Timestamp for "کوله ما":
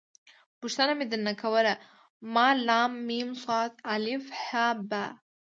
1.41-2.47